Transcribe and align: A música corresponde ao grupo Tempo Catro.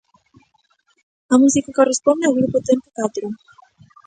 A 1.33 1.35
música 1.43 1.75
corresponde 1.77 2.23
ao 2.25 2.35
grupo 2.37 2.65
Tempo 2.69 2.87
Catro. 2.97 3.27